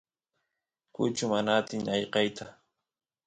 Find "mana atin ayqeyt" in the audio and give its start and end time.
1.31-2.37